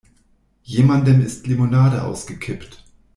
Jemandem 0.63 1.21
ist 1.23 1.45
Limonade 1.45 2.01
ausgekippt. 2.01 2.83